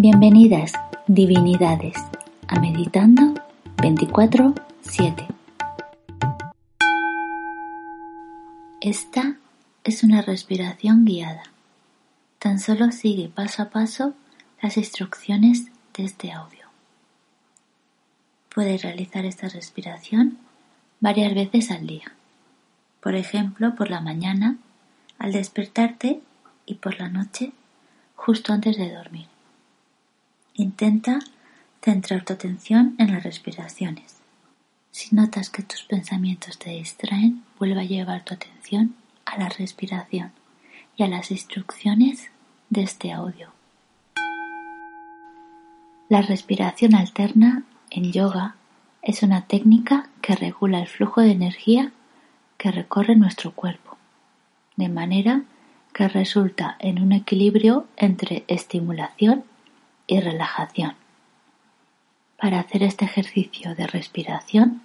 Bienvenidas, 0.00 0.72
divinidades, 1.08 1.96
a 2.46 2.60
Meditando 2.60 3.34
24-7. 3.78 5.26
Esta 8.80 9.36
es 9.82 10.04
una 10.04 10.22
respiración 10.22 11.04
guiada. 11.04 11.42
Tan 12.38 12.60
solo 12.60 12.92
sigue 12.92 13.28
paso 13.28 13.62
a 13.62 13.70
paso 13.70 14.14
las 14.62 14.76
instrucciones 14.76 15.66
de 15.96 16.04
este 16.04 16.30
audio. 16.30 16.66
Puedes 18.54 18.82
realizar 18.82 19.24
esta 19.24 19.48
respiración 19.48 20.38
varias 21.00 21.34
veces 21.34 21.70
al 21.70 21.86
día. 21.86 22.12
Por 23.00 23.14
ejemplo, 23.14 23.74
por 23.74 23.90
la 23.90 24.00
mañana, 24.00 24.56
al 25.18 25.32
despertarte 25.32 26.20
y 26.66 26.74
por 26.74 26.98
la 26.98 27.08
noche, 27.08 27.52
justo 28.16 28.52
antes 28.52 28.76
de 28.76 28.92
dormir. 28.92 29.26
Intenta 30.54 31.20
centrar 31.82 32.24
tu 32.24 32.32
atención 32.32 32.94
en 32.98 33.12
las 33.12 33.22
respiraciones. 33.22 34.16
Si 34.90 35.14
notas 35.14 35.50
que 35.50 35.62
tus 35.62 35.82
pensamientos 35.82 36.58
te 36.58 36.70
distraen, 36.70 37.44
vuelve 37.58 37.80
a 37.80 37.84
llevar 37.84 38.24
tu 38.24 38.34
atención 38.34 38.94
a 39.24 39.38
la 39.38 39.48
respiración 39.48 40.32
y 40.96 41.04
a 41.04 41.08
las 41.08 41.30
instrucciones 41.30 42.30
de 42.70 42.82
este 42.82 43.12
audio. 43.12 43.52
La 46.08 46.22
respiración 46.22 46.94
alterna 46.94 47.64
en 47.90 48.12
yoga 48.12 48.56
es 49.02 49.22
una 49.22 49.46
técnica 49.46 50.08
que 50.20 50.34
regula 50.34 50.80
el 50.80 50.88
flujo 50.88 51.20
de 51.20 51.30
energía 51.30 51.92
que 52.56 52.70
recorre 52.70 53.16
nuestro 53.16 53.52
cuerpo, 53.52 53.96
de 54.76 54.88
manera 54.88 55.42
que 55.92 56.08
resulta 56.08 56.76
en 56.80 57.00
un 57.00 57.12
equilibrio 57.12 57.86
entre 57.96 58.44
estimulación 58.48 59.44
y 60.06 60.20
relajación. 60.20 60.94
Para 62.36 62.60
hacer 62.60 62.82
este 62.82 63.04
ejercicio 63.04 63.74
de 63.74 63.86
respiración 63.86 64.82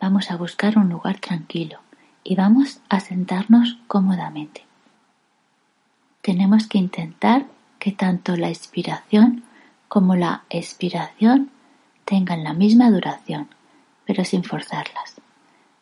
vamos 0.00 0.30
a 0.30 0.36
buscar 0.36 0.78
un 0.78 0.88
lugar 0.88 1.18
tranquilo 1.18 1.80
y 2.24 2.34
vamos 2.34 2.80
a 2.88 3.00
sentarnos 3.00 3.78
cómodamente. 3.86 4.64
Tenemos 6.22 6.66
que 6.66 6.78
intentar 6.78 7.46
que 7.78 7.92
tanto 7.92 8.36
la 8.36 8.48
inspiración 8.48 9.44
como 9.88 10.16
la 10.16 10.44
expiración 10.50 11.50
tengan 12.08 12.42
la 12.42 12.54
misma 12.54 12.90
duración, 12.90 13.48
pero 14.06 14.24
sin 14.24 14.42
forzarlas. 14.42 15.20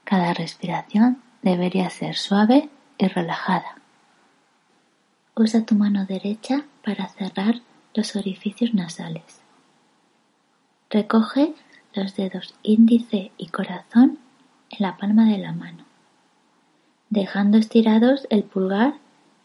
Cada 0.02 0.34
respiración 0.34 1.22
debería 1.42 1.88
ser 1.88 2.16
suave 2.16 2.68
y 2.98 3.06
relajada. 3.06 3.76
Usa 5.36 5.64
tu 5.64 5.76
mano 5.76 6.04
derecha 6.04 6.64
para 6.84 7.08
cerrar 7.08 7.60
los 7.94 8.16
orificios 8.16 8.74
nasales. 8.74 9.40
Recoge 10.90 11.54
los 11.94 12.16
dedos 12.16 12.54
índice 12.64 13.30
y 13.38 13.46
corazón 13.48 14.18
en 14.70 14.78
la 14.80 14.96
palma 14.96 15.26
de 15.26 15.38
la 15.38 15.52
mano, 15.52 15.84
dejando 17.08 17.56
estirados 17.56 18.26
el 18.30 18.42
pulgar, 18.42 18.94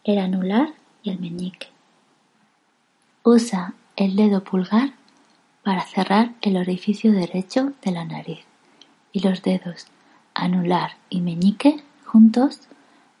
el 0.02 0.18
anular 0.18 0.74
y 1.04 1.10
el 1.10 1.20
meñique. 1.20 1.68
Usa 3.22 3.74
el 3.94 4.16
dedo 4.16 4.42
pulgar 4.42 4.94
para 5.62 5.82
cerrar 5.86 6.32
el 6.40 6.56
orificio 6.56 7.12
derecho 7.12 7.72
de 7.82 7.92
la 7.92 8.04
nariz 8.04 8.44
y 9.12 9.20
los 9.20 9.42
dedos 9.42 9.86
anular 10.34 10.96
y 11.10 11.20
meñique 11.20 11.82
juntos 12.04 12.60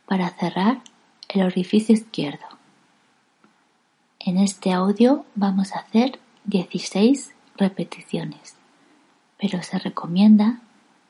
para 0.06 0.30
cerrar 0.30 0.80
el 1.28 1.42
orificio 1.42 1.94
izquierdo. 1.94 2.46
En 4.18 4.38
este 4.38 4.72
audio 4.72 5.24
vamos 5.34 5.72
a 5.72 5.80
hacer 5.80 6.18
16 6.44 7.32
repeticiones, 7.56 8.56
pero 9.38 9.62
se 9.62 9.78
recomienda 9.78 10.60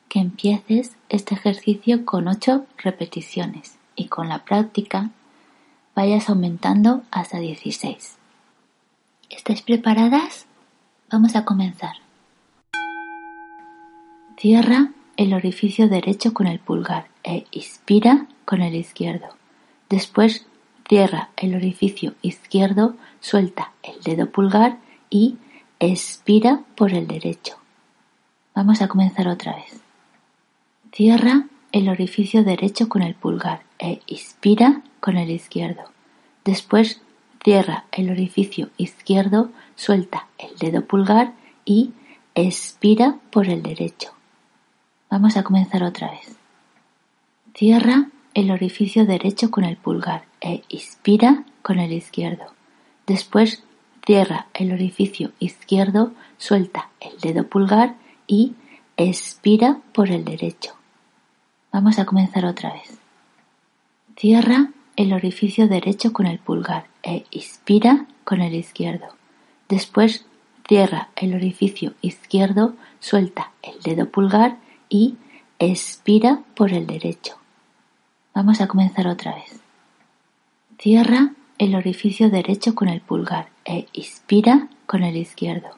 que 0.09 0.19
empieces 0.19 0.95
este 1.09 1.35
ejercicio 1.35 2.05
con 2.05 2.27
8 2.27 2.65
repeticiones 2.77 3.77
y 3.95 4.07
con 4.07 4.29
la 4.29 4.45
práctica 4.45 5.09
vayas 5.95 6.29
aumentando 6.29 7.03
hasta 7.11 7.39
16. 7.39 8.17
¿Estáis 9.29 9.61
preparadas? 9.61 10.47
Vamos 11.13 11.35
a 11.35 11.45
comenzar. 11.45 11.97
Cierra 14.35 14.89
el 15.15 15.35
orificio 15.35 15.87
derecho 15.87 16.33
con 16.33 16.47
el 16.47 16.57
pulgar 16.57 17.05
e 17.23 17.45
inspira 17.51 18.25
con 18.45 18.63
el 18.63 18.73
izquierdo. 18.73 19.27
Después 19.91 20.47
Cierra 20.89 21.29
el 21.37 21.53
orificio 21.53 22.15
izquierdo, 22.23 22.95
suelta 23.19 23.73
el 23.83 24.01
dedo 24.01 24.31
pulgar 24.31 24.79
y 25.11 25.37
expira 25.79 26.61
por 26.75 26.93
el 26.95 27.05
derecho. 27.05 27.57
Vamos 28.55 28.81
a 28.81 28.87
comenzar 28.87 29.27
otra 29.27 29.55
vez. 29.55 29.81
Cierra 30.91 31.45
el 31.71 31.89
orificio 31.89 32.43
derecho 32.43 32.89
con 32.89 33.03
el 33.03 33.13
pulgar 33.13 33.61
e 33.77 34.01
inspira 34.07 34.81
con 34.99 35.17
el 35.17 35.29
izquierdo. 35.29 35.83
Después 36.43 37.02
cierra 37.43 37.85
el 37.91 38.09
orificio 38.09 38.69
izquierdo, 38.77 39.49
suelta 39.75 40.27
el 40.37 40.57
dedo 40.57 40.85
pulgar 40.85 41.33
y 41.65 41.91
expira 42.35 43.17
por 43.31 43.49
el 43.49 43.61
derecho. 43.61 44.11
Vamos 45.09 45.37
a 45.37 45.43
comenzar 45.43 45.83
otra 45.83 46.09
vez. 46.09 46.35
Cierra 47.53 48.07
el 48.33 48.49
orificio 48.49 49.05
derecho 49.05 49.51
con 49.51 49.63
el 49.63 49.77
pulgar 49.77 50.23
e 50.41 50.63
inspira 50.69 51.43
con 51.61 51.79
el 51.79 51.91
izquierdo. 51.91 52.45
Después 53.05 53.63
cierra 54.05 54.47
el 54.53 54.71
orificio 54.71 55.31
izquierdo, 55.39 56.13
suelta 56.37 56.89
el 56.99 57.19
dedo 57.19 57.47
pulgar 57.47 57.95
y 58.25 58.53
expira 58.97 59.79
por 59.93 60.09
el 60.09 60.25
derecho. 60.25 60.75
Vamos 61.71 61.99
a 61.99 62.05
comenzar 62.05 62.45
otra 62.45 62.73
vez. 62.73 62.97
Cierra 64.15 64.71
el 64.95 65.13
orificio 65.13 65.67
derecho 65.67 66.13
con 66.13 66.25
el 66.25 66.39
pulgar 66.39 66.92
e 67.03 67.25
inspira 67.31 68.07
con 68.23 68.41
el 68.41 68.55
izquierdo. 68.55 69.07
Después 69.69 70.25
cierra 70.67 71.09
el 71.15 71.35
orificio 71.35 71.93
izquierdo, 72.01 72.73
suelta 72.99 73.51
el 73.61 73.79
dedo 73.81 74.09
pulgar 74.09 74.57
y 74.89 75.15
expira 75.59 76.41
por 76.55 76.73
el 76.73 76.87
derecho. 76.87 77.37
Vamos 78.33 78.61
a 78.61 78.67
comenzar 78.67 79.07
otra 79.07 79.35
vez. 79.35 79.59
Cierra 80.79 81.33
el 81.59 81.75
orificio 81.75 82.29
derecho 82.29 82.73
con 82.75 82.89
el 82.89 83.01
pulgar 83.01 83.49
e 83.65 83.87
inspira 83.93 84.69
con 84.85 85.03
el 85.03 85.17
izquierdo. 85.17 85.69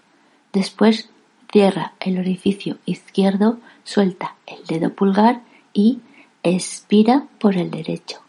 Después 0.54 1.10
cierra 1.52 1.94
el 2.00 2.18
orificio 2.18 2.78
izquierdo, 2.86 3.60
suelta 3.84 4.36
el 4.48 4.66
dedo 4.66 4.94
pulgar 4.94 5.42
y 5.74 6.00
expira 6.44 7.26
por 7.40 7.58
el 7.58 7.72
derecho. 7.72 8.22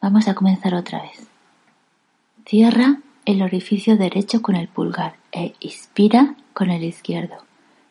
Vamos 0.00 0.28
a 0.28 0.34
comenzar 0.34 0.74
otra 0.74 1.02
vez. 1.02 1.28
Cierra 2.48 3.00
el 3.26 3.42
orificio 3.42 3.98
derecho 3.98 4.40
con 4.40 4.56
el 4.56 4.68
pulgar 4.68 5.16
e 5.32 5.52
inspira 5.60 6.34
con 6.54 6.70
el 6.70 6.82
izquierdo. 6.82 7.44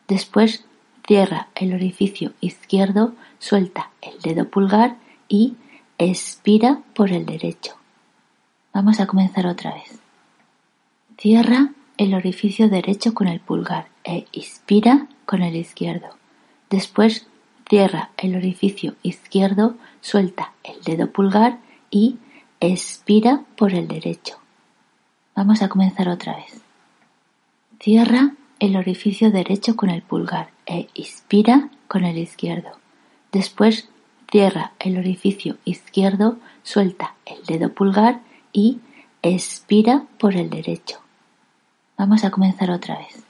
Después 0.08 0.64
cierra 1.06 1.46
el 1.54 1.74
orificio 1.74 2.32
izquierdo, 2.40 3.14
suelta 3.38 3.92
el 4.02 4.20
dedo 4.20 4.48
pulgar 4.48 4.96
y 5.28 5.54
expira 5.96 6.82
por 6.96 7.12
el 7.12 7.24
derecho. 7.24 7.76
Vamos 8.74 8.98
a 8.98 9.06
comenzar 9.06 9.46
otra 9.46 9.74
vez. 9.74 10.00
Cierra 11.16 11.70
el 11.96 12.14
orificio 12.14 12.68
derecho 12.68 13.14
con 13.14 13.28
el 13.28 13.38
pulgar 13.38 13.86
e 14.02 14.26
inspira 14.32 15.06
con 15.24 15.42
el 15.42 15.54
izquierdo. 15.54 16.08
Después 16.68 17.28
cierra 17.68 18.10
el 18.16 18.34
orificio 18.34 18.96
izquierdo, 19.04 19.76
suelta 20.00 20.52
el 20.64 20.82
dedo 20.82 21.12
pulgar 21.12 21.60
y 21.92 22.16
expira 22.58 23.44
por 23.56 23.72
el 23.72 23.86
derecho. 23.86 24.36
Vamos 25.38 25.62
a 25.62 25.68
comenzar 25.68 26.08
otra 26.08 26.34
vez. 26.34 26.60
Cierra 27.78 28.32
el 28.58 28.74
orificio 28.74 29.30
derecho 29.30 29.76
con 29.76 29.88
el 29.88 30.02
pulgar 30.02 30.50
e 30.66 30.88
inspira 30.94 31.68
con 31.86 32.04
el 32.04 32.18
izquierdo. 32.18 32.70
Después 33.30 33.88
cierra 34.28 34.72
el 34.80 34.98
orificio 34.98 35.56
izquierdo, 35.64 36.38
suelta 36.64 37.14
el 37.24 37.44
dedo 37.44 37.72
pulgar 37.72 38.20
y 38.52 38.80
expira 39.22 40.06
por 40.18 40.34
el 40.34 40.50
derecho. 40.50 40.98
Vamos 41.96 42.24
a 42.24 42.32
comenzar 42.32 42.72
otra 42.72 42.98
vez. 42.98 43.22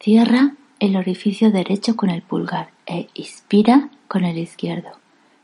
Cierra 0.00 0.54
el 0.80 0.96
orificio 0.96 1.50
derecho 1.50 1.94
con 1.94 2.08
el 2.08 2.22
pulgar 2.22 2.70
e 2.86 3.10
inspira 3.12 3.90
con 4.08 4.24
el 4.24 4.38
izquierdo. 4.38 4.92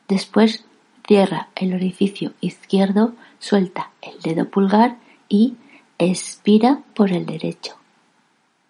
Después 0.08 0.64
cierra 1.06 1.50
el 1.56 1.74
orificio 1.74 2.32
izquierdo, 2.40 3.12
suelta 3.38 3.90
el 4.00 4.18
dedo 4.22 4.48
pulgar 4.48 4.96
y 5.32 5.56
expira 5.98 6.82
por 6.94 7.10
el 7.10 7.24
derecho. 7.24 7.74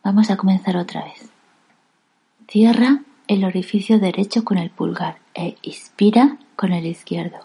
Vamos 0.05 0.31
a 0.31 0.37
comenzar 0.37 0.76
otra 0.76 1.05
vez. 1.05 1.29
Cierra 2.47 3.03
el 3.26 3.44
orificio 3.44 3.99
derecho 3.99 4.44
con 4.44 4.59
el 4.59 4.70
pulgar 4.70 5.19
e 5.35 5.56
inspira 5.62 6.38
con 6.55 6.73
el 6.73 6.87
izquierdo. 6.87 7.38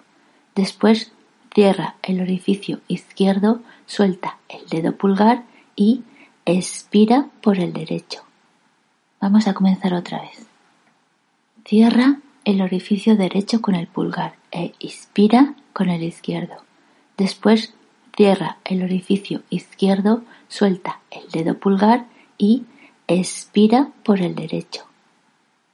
Después 0.54 1.12
cierra 1.52 1.96
el 2.04 2.22
orificio 2.22 2.81
izquierdo, 2.88 3.62
suelta 3.88 4.38
el 4.50 4.68
dedo 4.69 4.96
pulgar 4.96 5.46
y 5.75 6.04
expira 6.46 7.28
por 7.42 7.58
el 7.58 7.74
derecho. 7.74 8.22
Vamos 9.20 9.48
a 9.48 9.56
comenzar 9.56 9.96
otra 9.96 10.22
vez. 10.22 10.46
Cierra 11.66 12.20
el 12.46 12.62
orificio 12.62 13.18
derecho 13.18 13.63
con 13.63 13.74
el 13.74 13.88
pulgar 13.88 14.36
e 14.52 14.74
inspira 14.78 15.56
con 15.74 15.90
el 15.90 16.04
izquierdo. 16.04 16.58
Después 17.18 17.74
cierra 18.18 18.58
el 18.66 18.84
orificio 18.84 19.44
izquierdo, 19.52 20.24
suelta 20.48 21.00
el 21.12 21.30
dedo 21.30 21.60
pulgar 21.60 22.08
y 22.38 22.66
expira 23.08 23.92
por 24.04 24.22
el 24.22 24.34
derecho. 24.34 24.86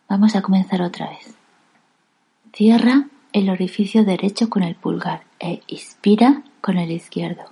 Vamos 0.10 0.36
a 0.36 0.42
comenzar 0.42 0.82
otra 0.82 1.10
vez. 1.10 1.34
Cierra 2.52 3.08
el 3.32 3.50
orificio 3.50 4.04
derecho 4.04 4.50
con 4.50 4.62
el 4.62 4.76
pulgar 4.76 5.24
e 5.40 5.62
inspira 5.68 6.44
con 6.60 6.78
el 6.78 6.92
izquierdo. 6.92 7.46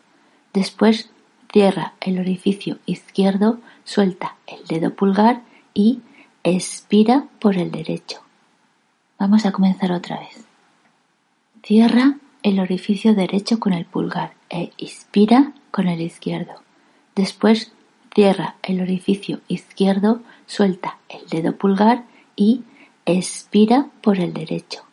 Después 0.54 1.10
cierra 1.52 1.94
el 2.02 2.20
orificio 2.20 2.78
izquierdo, 2.86 3.60
suelta 3.86 4.36
el 4.46 4.68
dedo 4.68 4.94
pulgar 4.94 5.42
y 5.74 6.02
expira 6.44 7.28
por 7.40 7.58
el 7.58 7.72
derecho. 7.72 8.20
Vamos 9.18 9.46
a 9.46 9.54
comenzar 9.54 9.94
otra 9.94 10.20
vez. 10.20 10.46
Cierra 11.64 12.18
el 12.44 12.60
orificio 12.60 13.14
derecho 13.14 13.60
con 13.60 13.74
el 13.74 13.86
pulgar 13.86 14.34
e 14.50 14.72
inspira 14.78 15.54
con 15.72 15.88
el 15.88 16.02
izquierdo. 16.02 16.54
Después 17.16 17.72
cierra 18.14 18.56
el 18.64 18.82
orificio 18.82 19.42
izquierdo, 19.48 20.22
suelta 20.48 20.98
el 21.10 21.28
dedo 21.30 21.56
pulgar 21.56 22.06
y 22.36 22.64
expira 23.06 23.88
por 24.02 24.20
el 24.20 24.34
derecho. 24.34 24.84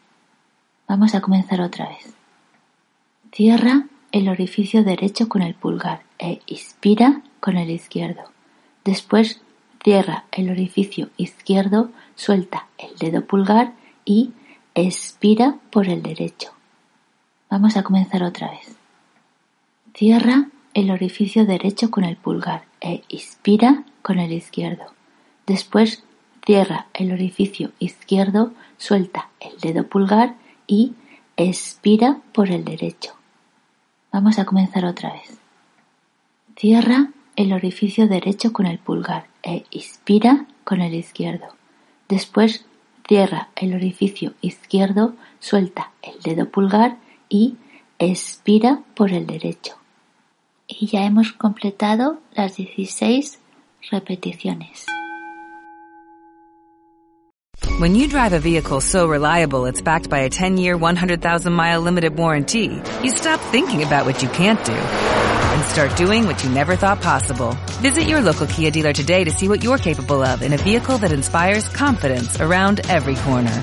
Vamos 0.87 1.15
a 1.15 1.21
comenzar 1.21 1.61
otra 1.61 1.89
vez. 1.89 2.15
Cierra 3.33 3.87
el 4.13 4.29
orificio 4.29 4.85
derecho 4.85 5.29
con 5.29 5.43
el 5.43 5.55
pulgar 5.55 6.03
e 6.19 6.41
inspira 6.47 7.23
con 7.41 7.57
el 7.57 7.71
izquierdo. 7.71 8.23
Después 8.85 9.41
cierra 9.83 10.25
el 10.33 10.51
orificio 10.51 11.11
izquierdo, 11.17 11.91
suelta 12.15 12.69
el 12.79 12.97
dedo 12.99 13.25
pulgar 13.25 13.75
y 14.05 14.33
expira 14.75 15.57
por 15.71 15.89
el 15.89 16.03
derecho. 16.03 16.58
Vamos 17.51 17.77
a 17.77 17.83
comenzar 17.83 18.23
otra 18.23 18.51
vez. 18.51 18.77
Cierra 19.95 20.49
el 20.75 20.91
orificio 20.91 21.47
derecho 21.47 21.91
con 21.91 22.05
el 22.05 22.17
pulgar 22.17 22.65
e 22.81 23.03
inspira 23.09 23.85
con 24.03 24.19
el 24.19 24.33
izquierdo. 24.33 24.85
Después 25.47 26.05
cierra 26.45 26.89
el 26.93 27.11
orificio 27.11 27.73
izquierdo, 27.79 28.53
suelta 28.77 29.31
el 29.41 29.59
dedo 29.61 29.87
pulgar 29.87 30.35
y 30.67 30.95
expira 31.39 32.19
por 32.33 32.51
el 32.51 32.65
derecho. 32.65 33.15
Vamos 34.13 34.39
a 34.39 34.45
comenzar 34.45 34.85
otra 34.85 35.13
vez. 35.15 35.39
Cierra 36.55 37.09
el 37.37 37.53
orificio 37.55 38.09
derecho 38.09 38.53
con 38.53 38.67
el 38.67 38.79
pulgar 38.79 39.27
e 39.43 39.65
inspira 39.71 40.47
con 40.65 40.83
el 40.83 40.95
izquierdo. 40.95 41.47
Después 42.09 42.67
cierra 43.07 43.49
el 43.57 43.75
orificio 43.75 44.35
izquierdo, 44.43 45.15
suelta 45.41 45.93
el 46.03 46.21
dedo 46.21 46.51
pulgar 46.51 46.99
y 47.29 47.57
expira 47.99 48.83
por 48.95 49.13
el 49.13 49.27
derecho. 49.27 49.75
Y 50.67 50.87
ya 50.87 51.05
hemos 51.05 51.33
completado 51.33 52.21
las 52.33 52.57
16 52.57 53.39
repeticiones. 53.91 54.87
When 57.79 57.95
you 57.95 58.09
drive 58.09 58.33
a 58.33 58.41
vehicle 58.41 58.81
so 58.81 59.07
reliable 59.07 59.67
it's 59.67 59.81
backed 59.81 60.11
by 60.11 60.21
a 60.21 60.31
10-year, 60.31 60.77
100,000-mile 60.77 61.81
limited 61.81 62.17
warranty, 62.17 62.83
you 63.05 63.11
stop 63.11 63.41
thinking 63.53 63.85
about 63.85 64.05
what 64.05 64.21
you 64.21 64.29
can't 64.31 64.63
do 64.65 64.73
and 64.73 65.65
start 65.65 65.97
doing 65.97 66.27
what 66.27 66.43
you 66.43 66.51
never 66.51 66.75
thought 66.75 67.01
possible. 67.01 67.57
Visit 67.81 68.09
your 68.09 68.21
local 68.21 68.49
Kia 68.49 68.73
dealer 68.73 68.93
today 68.93 69.23
to 69.23 69.31
see 69.31 69.49
what 69.49 69.63
you're 69.63 69.79
capable 69.79 70.25
of 70.25 70.43
in 70.43 70.53
a 70.53 70.59
vehicle 70.59 70.99
that 70.99 71.13
inspires 71.13 71.69
confidence 71.69 72.41
around 72.41 72.81
every 72.89 73.15
corner. 73.15 73.63